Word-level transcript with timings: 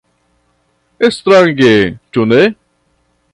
Strange, 1.17 1.75
ĉu 2.17 2.27
ne? 2.33 2.41